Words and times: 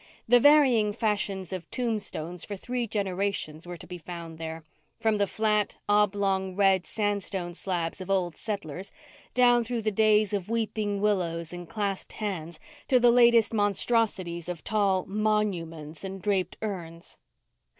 The 0.27 0.39
varying 0.39 0.93
fashions 0.93 1.53
of 1.53 1.69
tombstones 1.69 2.43
for 2.43 2.55
three 2.55 2.87
generations 2.87 3.67
were 3.67 3.77
to 3.77 3.85
be 3.85 3.99
found 3.99 4.39
there, 4.39 4.63
from 4.99 5.19
the 5.19 5.27
flat, 5.27 5.75
oblong, 5.87 6.55
red 6.55 6.87
sandstone 6.87 7.53
slabs 7.53 8.01
of 8.01 8.09
old 8.09 8.35
settlers, 8.35 8.91
down 9.35 9.63
through 9.63 9.83
the 9.83 9.91
days 9.91 10.33
of 10.33 10.49
weeping 10.49 11.01
willows 11.01 11.53
and 11.53 11.69
clasped 11.69 12.13
hands, 12.13 12.59
to 12.87 12.99
the 12.99 13.11
latest 13.11 13.53
monstrosities 13.53 14.49
of 14.49 14.63
tall 14.63 15.05
"monuments" 15.05 16.03
and 16.03 16.19
draped 16.23 16.57
urns. 16.63 17.19